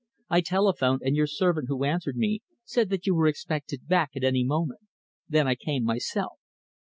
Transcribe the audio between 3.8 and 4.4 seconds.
back at